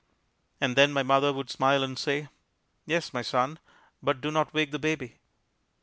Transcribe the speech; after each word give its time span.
And 0.59 0.75
then 0.75 0.91
my 0.93 1.03
mother 1.03 1.31
would 1.31 1.51
smile 1.51 1.83
and 1.83 1.95
say, 1.95 2.27
"Yes, 2.87 3.13
my 3.13 3.21
son, 3.21 3.59
but 4.01 4.19
do 4.19 4.31
not 4.31 4.51
wake 4.51 4.71
the 4.71 4.79
baby!" 4.79 5.19